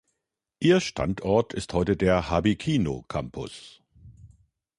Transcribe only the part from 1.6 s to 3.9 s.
heute der Habikino-Campus.